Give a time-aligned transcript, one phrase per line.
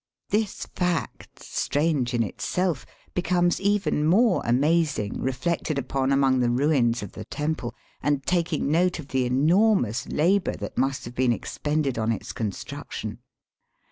[0.29, 7.11] This fact, strange in itself, becomes even more amazing reflected upon among the ruins of
[7.11, 12.11] the temple, and taking note of the enormous labour that must have been expended on
[12.11, 13.19] its construction.